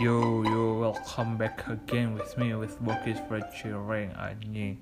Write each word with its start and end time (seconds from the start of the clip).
You 0.00 0.42
you 0.48 0.74
will 0.80 0.98
come 1.06 1.36
back 1.36 1.68
again 1.68 2.14
with 2.14 2.38
me 2.38 2.54
with 2.54 2.80
Bokis 2.82 3.20
featuring 3.28 4.10
Anyi 4.12 4.78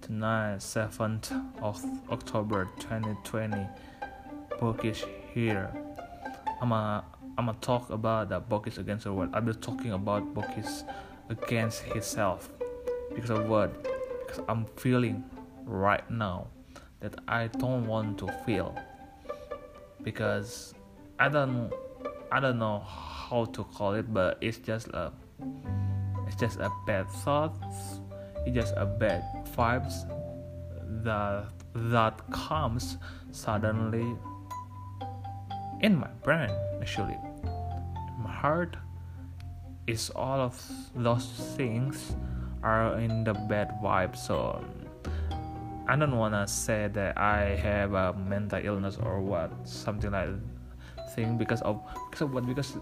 tonight 0.00 0.60
7th 0.60 1.30
of 1.60 1.84
October 2.10 2.70
2020 2.80 3.66
Bokis 4.52 5.04
here 5.34 5.70
I'm 6.62 6.72
a 6.72 7.04
I'm 7.36 7.46
gonna 7.46 7.58
talk 7.60 7.90
about 7.90 8.30
the 8.30 8.40
Bokis 8.40 8.78
against 8.78 9.04
the 9.04 9.12
world. 9.12 9.28
I've 9.34 9.44
been 9.44 9.60
talking 9.60 9.92
about 9.92 10.32
Bokis 10.32 10.84
against 11.28 11.82
himself 11.82 12.48
because 13.14 13.28
of 13.28 13.46
what 13.50 13.70
because 14.26 14.42
I'm 14.48 14.64
feeling 14.76 15.22
right 15.66 16.10
now 16.10 16.46
that 17.00 17.14
I 17.28 17.48
don't 17.48 17.86
want 17.86 18.16
to 18.20 18.28
feel 18.46 18.74
because 20.02 20.72
I 21.18 21.28
don't 21.28 21.70
I 22.32 22.40
don't 22.40 22.58
know 22.58 22.78
how 22.78 23.44
to 23.44 23.62
call 23.62 23.92
it 23.92 24.08
but 24.12 24.38
it's 24.40 24.56
just 24.56 24.88
a 24.88 25.12
it's 26.26 26.36
just 26.36 26.58
a 26.60 26.70
bad 26.86 27.06
thoughts. 27.10 28.00
it's 28.46 28.56
just 28.56 28.72
a 28.78 28.86
bad 28.86 29.22
vibes 29.54 30.08
that 31.04 31.44
that 31.74 32.18
comes 32.30 32.96
suddenly 33.32 34.16
in 35.82 35.94
my 35.94 36.08
brain 36.24 36.48
actually 36.80 37.18
my 38.18 38.32
heart 38.32 38.78
is 39.86 40.08
all 40.16 40.40
of 40.40 40.56
those 40.96 41.26
things 41.58 42.16
are 42.62 42.98
in 42.98 43.24
the 43.24 43.34
bad 43.34 43.76
vibe 43.84 44.16
so 44.16 44.56
um, 44.56 44.82
I 45.86 45.96
don't 45.96 46.16
wanna 46.16 46.48
say 46.48 46.88
that 46.94 47.18
I 47.18 47.56
have 47.56 47.92
a 47.92 48.14
mental 48.14 48.60
illness 48.64 48.96
or 48.96 49.20
what 49.20 49.52
something 49.68 50.12
like 50.12 50.30
thing 51.14 51.36
because 51.36 51.62
of 51.62 51.80
because 52.10 52.22
of 52.22 52.32
what 52.32 52.46
because 52.46 52.76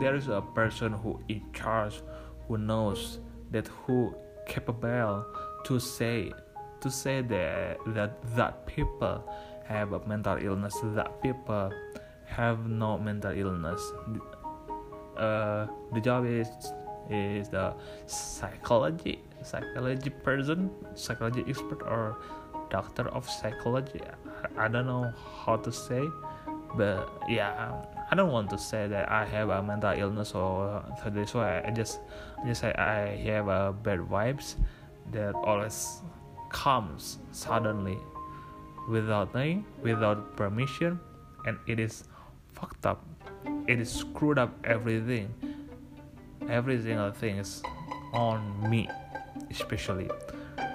there 0.00 0.14
is 0.14 0.28
a 0.28 0.42
person 0.54 0.92
who 0.92 1.20
in 1.28 1.42
charge 1.52 2.02
who 2.46 2.58
knows 2.58 3.18
that 3.50 3.66
who 3.68 4.14
capable 4.46 5.24
to 5.64 5.78
say 5.80 6.32
to 6.80 6.90
say 6.90 7.22
that 7.22 7.78
that 7.88 8.36
that 8.36 8.66
people 8.66 9.22
have 9.64 9.92
a 9.92 10.06
mental 10.06 10.36
illness 10.36 10.74
that 10.94 11.22
people 11.22 11.72
have 12.26 12.68
no 12.68 12.98
mental 12.98 13.32
illness. 13.32 13.80
Uh, 15.16 15.66
the 15.94 16.00
job 16.00 16.26
is 16.26 16.48
is 17.08 17.48
the 17.48 17.72
psychology 18.06 19.22
psychology 19.42 20.10
person 20.10 20.70
psychology 20.94 21.44
expert 21.48 21.82
or 21.82 22.18
doctor 22.68 23.08
of 23.08 23.28
psychology. 23.30 24.00
I, 24.58 24.64
I 24.64 24.68
don't 24.68 24.86
know 24.86 25.12
how 25.44 25.56
to 25.56 25.72
say 25.72 26.02
but 26.76 27.08
yeah 27.28 27.72
I 28.08 28.14
don't 28.14 28.30
want 28.30 28.50
to 28.50 28.58
say 28.58 28.86
that 28.86 29.10
I 29.10 29.24
have 29.24 29.48
a 29.48 29.62
mental 29.62 29.90
illness 29.90 30.32
or 30.32 30.84
so 31.02 31.10
this 31.10 31.34
way. 31.34 31.62
I 31.64 31.70
just 31.70 32.00
just 32.46 32.60
say 32.60 32.72
I 32.72 33.16
have 33.26 33.48
a 33.48 33.72
bad 33.72 33.98
vibes 34.00 34.54
that 35.12 35.34
always 35.34 36.02
comes 36.50 37.18
suddenly 37.32 37.98
without 38.88 39.34
me 39.34 39.64
without 39.82 40.36
permission 40.36 41.00
and 41.46 41.58
it 41.66 41.80
is 41.80 42.04
fucked 42.52 42.86
up. 42.86 43.04
It 43.66 43.80
is 43.80 43.90
screwed 43.90 44.38
up 44.38 44.54
everything 44.64 45.34
every 46.48 46.80
single 46.80 47.10
thing 47.10 47.38
is 47.38 47.62
on 48.12 48.70
me 48.70 48.88
especially. 49.50 50.08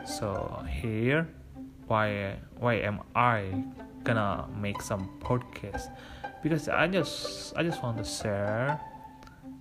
So 0.05 0.65
here 0.67 1.27
why 1.87 2.35
why 2.59 2.75
am 2.75 2.99
I 3.15 3.63
gonna 4.03 4.47
make 4.57 4.81
some 4.81 5.09
podcast 5.19 5.89
because 6.43 6.69
I 6.69 6.87
just 6.87 7.53
I 7.55 7.63
just 7.63 7.83
want 7.83 7.97
to 7.97 8.03
share 8.03 8.79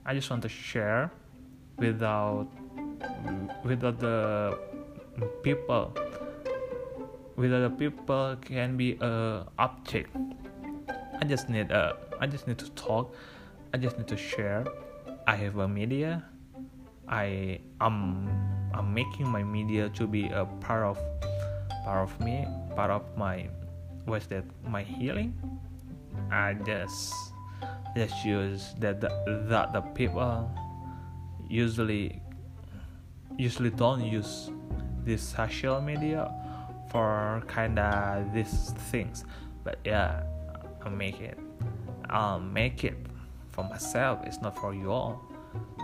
I 0.07 0.15
just 0.15 0.31
want 0.31 0.43
to 0.43 0.49
share 0.49 1.11
without 1.79 2.49
without 3.65 4.01
the 4.01 4.59
people 5.43 5.93
without 7.37 7.61
the 7.61 7.75
people 7.77 8.37
can 8.41 8.77
be 8.77 8.99
a 9.01 9.47
object 9.59 10.15
I 11.21 11.25
just 11.25 11.49
need 11.49 11.71
a 11.71 11.97
I 12.21 12.27
just 12.27 12.47
need 12.47 12.59
to 12.59 12.71
talk. 12.73 13.15
I 13.73 13.79
just 13.79 13.99
need 13.99 14.09
to 14.09 14.17
share. 14.17 14.65
I 15.27 15.37
have 15.37 15.59
a 15.59 15.69
media. 15.69 16.25
I 17.09 17.61
am 17.81 18.29
I'm 18.73 18.95
making 18.95 19.29
my 19.29 19.43
media 19.43 19.89
to 19.91 20.07
be 20.07 20.29
a 20.29 20.45
part 20.61 20.85
of 20.85 20.99
part 21.85 22.09
of 22.09 22.21
me 22.21 22.47
part 22.77 22.91
of 22.91 23.03
my 23.17 23.49
what's 24.11 24.27
that 24.27 24.45
my 24.67 24.83
healing. 24.83 25.33
I 26.33 26.55
just 26.67 27.15
just 27.97 28.25
use 28.25 28.75
that 28.81 29.01
the, 29.01 29.11
that 29.49 29.73
the 29.73 29.81
people 29.95 30.51
usually 31.49 32.21
usually 33.39 33.71
don't 33.71 34.05
use 34.05 34.51
this 35.05 35.23
social 35.23 35.81
media 35.81 36.27
for 36.91 37.43
kinda 37.47 38.27
these 38.35 38.75
things. 38.91 39.25
But 39.63 39.79
yeah 39.85 40.23
I'll 40.83 40.91
make 40.91 41.21
it. 41.21 41.39
I'll 42.11 42.41
make 42.41 42.83
it 42.83 42.99
for 43.51 43.63
myself. 43.63 44.27
It's 44.27 44.43
not 44.43 44.59
for 44.59 44.75
you 44.75 44.91
all. 44.91 45.23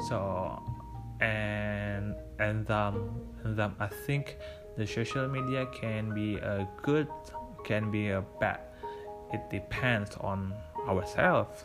So 0.08 0.62
and 1.20 2.14
and 2.38 2.68
um 2.70 3.22
and 3.44 3.60
um 3.60 3.76
I 3.78 3.86
think 3.86 4.36
the 4.76 4.86
social 4.86 5.28
media 5.28 5.66
can 5.72 6.12
be 6.12 6.36
a 6.36 6.68
good 6.82 7.08
can 7.66 7.90
be 7.90 8.10
a 8.10 8.22
bad 8.40 8.60
it 9.32 9.50
depends 9.50 10.16
on 10.20 10.54
ourselves 10.88 11.64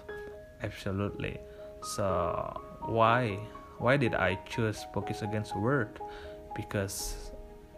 absolutely. 0.64 1.38
So 1.82 2.62
why 2.86 3.38
why 3.78 3.98
did 3.98 4.14
i 4.14 4.36
choose 4.46 4.86
Bokis 4.94 5.22
against 5.22 5.54
the 5.54 5.60
world? 5.60 6.00
Because 6.56 7.32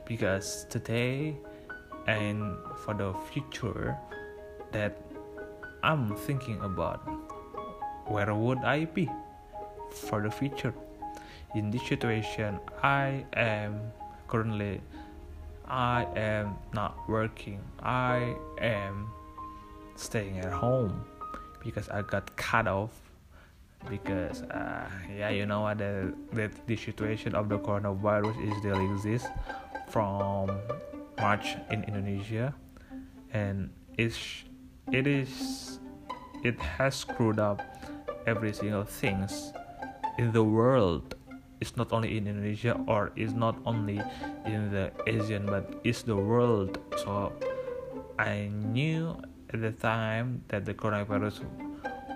because 0.05 0.65
today 0.69 1.35
and 2.07 2.57
for 2.83 2.93
the 2.93 3.13
future 3.31 3.95
that 4.73 4.99
i'm 5.83 6.13
thinking 6.27 6.59
about 6.59 6.99
where 8.11 8.33
would 8.35 8.59
i 8.59 8.83
be 8.83 9.09
for 9.89 10.21
the 10.21 10.31
future? 10.31 10.73
In 11.55 11.71
this 11.71 11.87
situation 11.87 12.59
i 12.81 13.23
am 13.33 13.79
currently 14.27 14.81
i 15.67 16.05
am 16.15 16.55
not 16.73 16.97
working. 17.07 17.59
I 17.81 18.35
am 18.59 19.07
staying 19.95 20.39
at 20.39 20.51
home 20.51 21.05
because 21.63 21.89
I 21.89 22.01
got 22.01 22.35
cut 22.35 22.67
off 22.67 22.91
because 23.89 24.43
uh, 24.43 24.89
yeah 25.11 25.29
you 25.29 25.45
know 25.45 25.61
what 25.61 25.77
the, 25.77 26.13
the 26.31 26.49
the 26.67 26.75
situation 26.75 27.35
of 27.35 27.49
the 27.49 27.59
coronavirus 27.59 28.35
is 28.47 28.57
still 28.59 28.79
exists 28.93 29.27
from 29.89 30.51
March 31.19 31.55
in 31.71 31.83
Indonesia. 31.83 32.53
And 33.31 33.69
it's 33.97 34.43
it 34.91 35.07
is 35.07 35.79
it 36.43 36.59
has 36.59 36.95
screwed 36.95 37.39
up 37.39 37.61
every 38.27 38.53
single 38.53 38.83
things 38.83 39.53
in 40.17 40.31
the 40.31 40.43
world 40.43 41.12
it's 41.63 41.79
not 41.79 41.95
only 41.95 42.19
in 42.19 42.27
Indonesia 42.27 42.75
or 42.91 43.15
it's 43.15 43.31
not 43.31 43.55
only 43.63 44.03
in 44.43 44.67
the 44.75 44.91
Asian 45.07 45.47
but 45.47 45.79
it's 45.87 46.03
the 46.03 46.19
world. 46.19 46.75
So 46.99 47.31
I 48.19 48.51
knew 48.51 49.15
at 49.55 49.63
the 49.63 49.71
time 49.71 50.43
that 50.51 50.67
the 50.67 50.75
coronavirus 50.75 51.47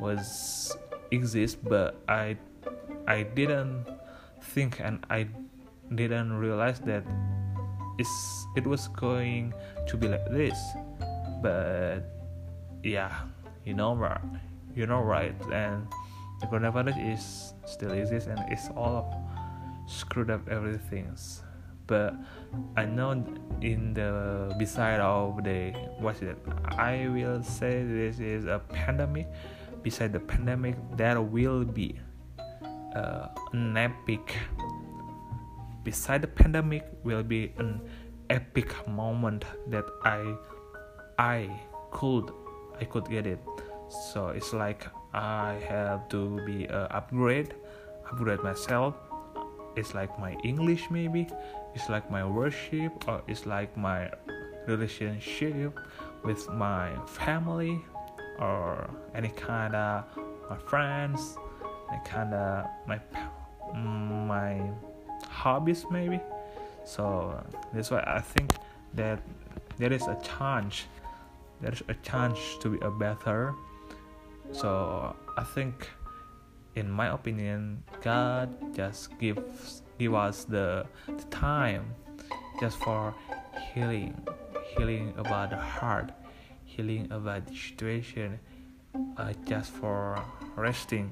was 0.03 0.75
exist 1.16 1.63
but 1.63 1.96
i 2.12 2.36
i 3.07 3.24
didn't 3.24 3.88
think 4.52 4.84
and 4.84 5.00
i 5.07 5.24
didn't 5.96 6.36
realize 6.36 6.84
that 6.84 7.07
it's, 7.96 8.12
it 8.59 8.68
was 8.68 8.91
going 8.91 9.53
to 9.88 9.96
be 9.96 10.12
like 10.12 10.28
this. 10.28 10.59
But 11.40 12.03
yeah 12.84 13.16
you 13.63 13.74
know 13.74 13.96
right 13.96 14.19
you 14.75 14.86
know 14.86 15.02
right? 15.02 15.33
And 15.51 15.88
the 16.39 16.45
coronavirus 16.45 17.01
is 17.01 17.54
still 17.66 17.92
exists 17.92 18.30
and 18.30 18.39
it's 18.51 18.69
all 18.77 19.10
screwed 19.88 20.30
up 20.30 20.48
everything 20.50 21.16
but 21.88 22.13
I 22.75 22.86
know 22.86 23.24
in 23.62 23.94
the 23.94 24.54
beside 24.60 25.00
of 25.00 25.44
the 25.44 25.72
what's 26.00 26.22
it 26.22 26.38
I 26.78 27.07
will 27.07 27.42
say 27.42 27.84
this 27.84 28.19
is 28.19 28.45
a 28.45 28.60
pandemic. 28.60 29.28
Beside 29.81 30.12
the 30.12 30.19
pandemic 30.19 30.75
there 30.98 31.22
will 31.22 31.63
be 31.63 31.98
uh, 32.94 33.28
an 33.54 33.78
epic 33.78 34.36
beside 35.84 36.22
the 36.22 36.28
pandemic 36.28 36.83
will 37.04 37.24
be 37.24 37.54
an 37.57 37.80
epic 38.30 38.75
moment 38.88 39.45
that 39.68 39.86
I 40.04 40.36
I 41.18 41.50
could 41.92 42.31
I 42.80 42.83
could 42.83 43.10
get 43.10 43.25
it. 43.25 43.40
So 44.12 44.36
it's 44.36 44.51
like 44.51 44.86
I 45.13 45.56
have 45.69 46.10
to 46.10 46.44
be 46.45 46.68
uh, 46.68 46.92
upgrade 46.92 47.56
upgrade 48.12 48.44
myself 48.44 49.06
it's 49.77 49.94
like 49.94 50.18
my 50.19 50.33
English 50.44 50.89
maybe? 50.89 51.27
It's 51.75 51.89
like 51.89 52.09
my 52.12 52.25
worship 52.25 53.07
or 53.07 53.21
it's 53.27 53.45
like 53.45 53.77
my 53.77 54.12
relationship 54.68 55.79
with 56.24 56.50
my 56.50 56.91
family 57.06 57.79
or 58.39 58.89
any 59.15 59.29
kind 59.29 59.75
of 59.75 60.03
my 60.50 60.57
friends 60.57 61.38
any 61.89 62.01
kind 62.03 62.33
of 62.33 62.65
my 62.85 63.00
my 64.15 64.62
hobbies 65.29 65.85
maybe? 65.89 66.19
So 66.83 67.44
that's 67.73 67.91
why 67.91 68.03
i 68.07 68.21
think 68.21 68.56
that 68.94 69.19
there 69.77 69.91
is 69.91 70.07
a 70.07 70.18
chance 70.23 70.85
there 71.62 71.73
is 71.73 71.83
a 71.88 71.94
chance 71.95 72.39
to 72.62 72.69
be 72.69 72.80
a 72.81 72.91
better. 72.91 73.53
So 74.51 75.15
i 75.38 75.44
think 75.44 75.89
in 76.77 76.89
my 76.89 77.07
opinion 77.09 77.81
god 78.01 78.53
just 78.75 79.09
gives 79.18 79.81
give 79.97 80.13
us 80.13 80.44
the, 80.45 80.85
the 81.07 81.24
time 81.33 81.89
just 82.62 82.77
for 82.77 83.13
healing 83.74 84.13
healing 84.77 85.12
about 85.18 85.50
the 85.50 85.57
heart 85.57 86.12
healing 86.65 87.09
about 87.09 87.47
the 87.47 87.56
situation 87.56 88.39
uh, 89.18 89.33
just 89.45 89.71
for 89.71 90.21
resting 90.56 91.09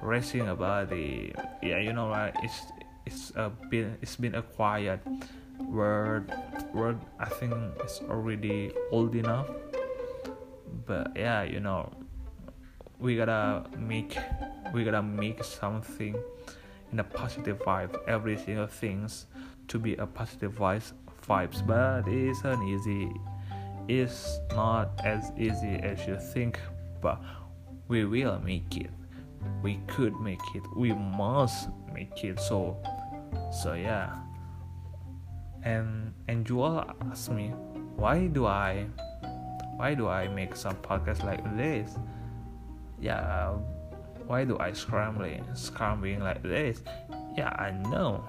resting 0.00 0.46
about 0.46 0.88
the 0.88 1.34
yeah 1.62 1.78
you 1.78 1.92
know 1.92 2.14
it's 2.42 2.62
it's 3.04 3.32
a 3.34 3.50
been 3.70 3.98
it's 4.00 4.14
been 4.14 4.36
acquired 4.36 5.00
word 5.58 6.32
word 6.72 6.98
i 7.18 7.26
think 7.26 7.52
it's 7.80 8.00
already 8.08 8.70
old 8.92 9.14
enough 9.14 9.50
but 10.86 11.10
yeah 11.16 11.42
you 11.42 11.58
know 11.58 11.90
we 13.02 13.16
gotta 13.16 13.64
make 13.76 14.16
we 14.72 14.84
gotta 14.84 15.02
make 15.02 15.42
something 15.42 16.14
in 16.92 17.00
a 17.00 17.04
positive 17.04 17.58
vibe. 17.58 17.98
Every 18.06 18.36
single 18.38 18.68
things 18.68 19.26
to 19.68 19.78
be 19.78 19.96
a 19.96 20.06
positive 20.06 20.52
vibes 20.52 20.92
vibes. 21.28 21.66
But 21.66 22.06
it 22.06 22.30
isn't 22.30 22.62
easy. 22.62 23.12
It's 23.88 24.38
not 24.52 25.00
as 25.04 25.32
easy 25.36 25.74
as 25.82 26.06
you 26.06 26.16
think 26.18 26.60
but 27.00 27.20
we 27.88 28.04
will 28.04 28.38
make 28.38 28.76
it. 28.76 28.90
We 29.62 29.80
could 29.88 30.14
make 30.20 30.40
it. 30.54 30.62
We 30.76 30.92
must 30.92 31.68
make 31.92 32.22
it. 32.22 32.38
So 32.38 32.78
so 33.50 33.74
yeah. 33.74 34.14
And 35.64 36.14
and 36.28 36.46
Joel 36.46 36.84
asked 37.10 37.32
me 37.32 37.48
why 37.96 38.28
do 38.28 38.46
I 38.46 38.86
why 39.76 39.94
do 39.94 40.06
I 40.06 40.28
make 40.28 40.54
some 40.54 40.76
podcast 40.76 41.24
like 41.24 41.42
this 41.56 41.98
yeah 43.02 43.50
why 44.26 44.44
do 44.44 44.56
I 44.58 44.72
scrambling 44.72 45.44
scrambling 45.54 46.20
like 46.20 46.42
this? 46.42 46.82
Yeah 47.36 47.50
I 47.58 47.70
know. 47.90 48.24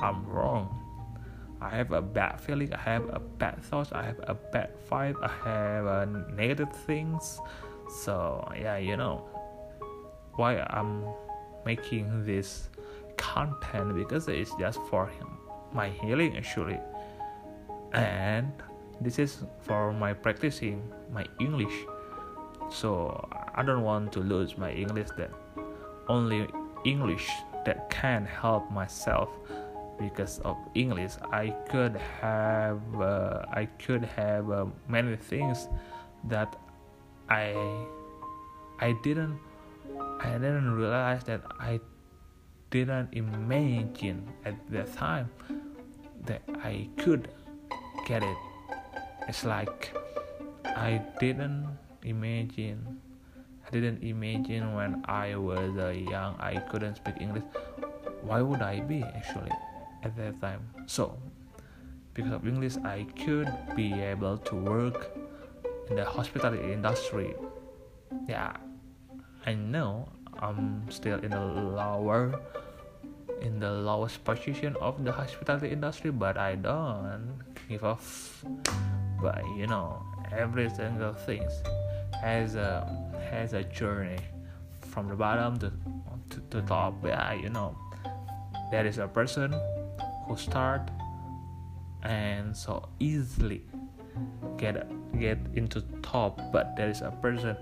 I'm 0.00 0.26
wrong. 0.26 0.68
I 1.60 1.70
have 1.70 1.92
a 1.92 2.02
bad 2.02 2.40
feeling 2.40 2.74
I 2.74 2.80
have 2.80 3.08
a 3.08 3.20
bad 3.20 3.62
thoughts 3.62 3.92
I 3.92 4.02
have 4.02 4.20
a 4.24 4.34
bad 4.34 4.70
vibe 4.90 5.16
I 5.22 5.30
have 5.48 5.86
uh, 5.86 6.04
negative 6.34 6.72
things. 6.84 7.40
So 8.02 8.46
yeah 8.58 8.76
you 8.76 8.96
know 8.96 9.24
why 10.34 10.58
I'm 10.68 11.04
making 11.64 12.26
this 12.26 12.68
content 13.16 13.94
because 13.94 14.28
it's 14.28 14.54
just 14.58 14.80
for 14.90 15.06
him, 15.06 15.28
my 15.72 15.88
healing 15.88 16.36
actually. 16.36 16.78
And 17.92 18.52
this 19.00 19.18
is 19.18 19.44
for 19.60 19.92
my 19.92 20.12
practicing 20.12 20.82
my 21.12 21.24
English 21.40 21.74
so 22.70 23.28
I 23.54 23.62
don't 23.62 23.82
want 23.82 24.12
to 24.12 24.20
lose 24.20 24.56
my 24.58 24.72
English 24.72 25.08
that 25.16 25.30
only 26.08 26.48
English 26.84 27.28
that 27.64 27.88
can 27.90 28.26
help 28.26 28.70
myself 28.70 29.30
because 29.98 30.40
of 30.40 30.56
English 30.74 31.12
I 31.32 31.50
could 31.70 31.96
have 32.20 32.80
uh, 33.00 33.44
I 33.52 33.66
could 33.78 34.04
have 34.04 34.50
uh, 34.50 34.66
many 34.88 35.16
things 35.16 35.68
that 36.28 36.56
I 37.28 37.54
I 38.80 38.92
didn't 39.02 39.38
I 40.20 40.32
didn't 40.32 40.74
realize 40.74 41.24
that 41.24 41.42
I 41.60 41.80
didn't 42.70 43.10
imagine 43.12 44.26
at 44.44 44.54
that 44.70 44.92
time 44.96 45.30
that 46.26 46.42
I 46.62 46.88
could 46.98 47.28
get 48.06 48.22
it. 48.22 48.36
It's 49.28 49.44
like 49.44 49.94
I 50.64 51.00
didn't 51.20 51.68
imagine. 52.04 53.00
I 53.66 53.70
didn't 53.70 54.02
imagine 54.02 54.74
when 54.74 55.04
I 55.08 55.36
was 55.36 55.72
uh, 55.78 55.88
young 55.88 56.36
I 56.38 56.60
couldn't 56.70 56.96
speak 56.96 57.16
English. 57.20 57.44
Why 58.22 58.40
would 58.40 58.62
I 58.62 58.80
be 58.80 59.02
actually 59.02 59.52
at 60.02 60.16
that 60.16 60.40
time? 60.40 60.60
So, 60.86 61.16
because 62.12 62.32
of 62.32 62.46
English, 62.46 62.76
I 62.84 63.06
could 63.24 63.50
be 63.74 63.92
able 63.92 64.38
to 64.38 64.54
work 64.54 65.16
in 65.90 65.96
the 65.96 66.04
hospitality 66.04 66.72
industry. 66.72 67.34
Yeah, 68.28 68.56
I 69.46 69.54
know 69.54 70.08
I'm 70.40 70.84
still 70.90 71.18
in 71.20 71.30
the 71.30 71.40
lower 71.40 72.40
in 73.40 73.60
the 73.60 73.70
lowest 73.70 74.24
position 74.24 74.74
of 74.80 75.04
the 75.04 75.12
hospitality 75.12 75.68
industry 75.68 76.10
but 76.10 76.38
I 76.38 76.54
don't 76.54 77.44
give 77.68 77.84
up 77.84 78.00
but 79.20 79.42
you 79.56 79.66
know 79.66 80.00
every 80.32 80.70
single 80.70 81.12
thing 81.12 81.44
has 82.24 82.54
a 82.54 82.88
has 83.30 83.52
a 83.52 83.62
journey 83.64 84.16
from 84.80 85.08
the 85.08 85.14
bottom 85.14 85.58
to 85.58 85.70
to, 86.30 86.40
to 86.50 86.62
top. 86.62 86.94
Yeah 87.04 87.34
you 87.34 87.50
know 87.50 87.76
there 88.70 88.86
is 88.86 88.96
a 88.96 89.06
person 89.06 89.52
who 90.26 90.36
start 90.36 90.88
and 92.02 92.56
so 92.56 92.88
easily 92.98 93.62
get 94.56 94.88
get 95.20 95.38
into 95.54 95.82
top. 96.00 96.40
But 96.52 96.76
there 96.76 96.88
is 96.88 97.02
a 97.02 97.12
person 97.20 97.56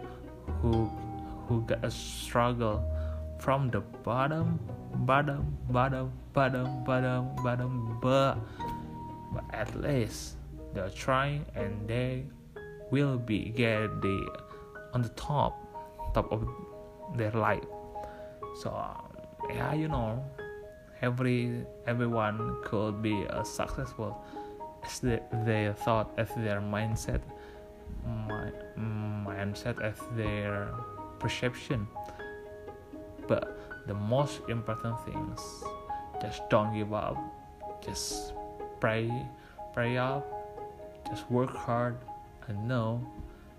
who 0.60 0.86
who 1.48 1.62
got 1.62 1.84
a 1.84 1.90
struggle 1.90 2.86
from 3.40 3.68
the 3.70 3.80
bottom 4.06 4.60
bottom 5.10 5.58
bottom 5.70 6.12
bottom 6.32 6.84
bottom 6.84 7.34
bottom. 7.42 7.98
But 8.00 8.38
but 9.34 9.44
at 9.50 9.74
least 9.74 10.36
they're 10.72 10.90
trying 10.90 11.46
and 11.56 11.88
they 11.88 12.26
will 12.92 13.18
be 13.18 13.48
get 13.48 13.88
the 14.02 14.51
on 14.92 15.02
the 15.02 15.08
top 15.10 15.58
top 16.14 16.30
of 16.32 16.46
their 17.16 17.32
life. 17.32 17.64
So 18.60 18.70
yeah 19.50 19.74
you 19.74 19.88
know 19.88 20.22
every 21.02 21.66
everyone 21.86 22.56
could 22.64 23.02
be 23.02 23.24
a 23.28 23.44
successful 23.44 24.16
as 24.84 25.00
the, 25.00 25.20
their 25.44 25.74
thought 25.74 26.12
as 26.16 26.28
their 26.36 26.60
mindset 26.60 27.20
my, 28.28 28.50
mindset 28.78 29.80
as 29.82 29.96
their 30.16 30.68
perception. 31.18 31.86
But 33.28 33.58
the 33.86 33.94
most 33.94 34.40
important 34.48 34.96
things 35.04 35.40
just 36.20 36.48
don't 36.50 36.74
give 36.74 36.92
up. 36.92 37.16
Just 37.84 38.32
pray 38.80 39.10
pray 39.72 39.96
up. 39.96 40.24
Just 41.08 41.30
work 41.30 41.54
hard. 41.54 41.96
And 42.48 42.66
know 42.66 43.00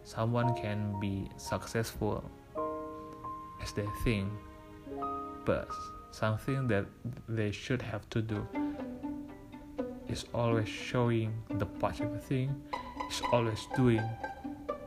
someone 0.04 0.54
can 0.56 1.00
be 1.00 1.30
successful 1.38 2.24
as 3.62 3.72
they 3.74 3.88
think 4.04 4.32
but 5.46 5.70
something 6.12 6.68
that 6.68 6.86
they 7.28 7.52
should 7.52 7.82
have 7.82 8.10
to 8.10 8.22
do 8.22 8.46
is 10.08 10.26
always 10.34 10.70
showing 10.70 11.34
the 11.56 11.66
positive 11.66 12.24
thing 12.24 12.54
is 13.10 13.22
always 13.32 13.68
doing 13.76 14.04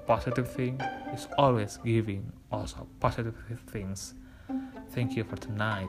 positive 0.07 0.51
thing 0.51 0.81
is 1.13 1.27
always 1.37 1.79
giving 1.85 2.33
also 2.53 2.87
positive 3.01 3.35
things. 3.69 4.15
Thank 4.91 5.17
you 5.17 5.25
for 5.25 5.37
tonight. 5.37 5.89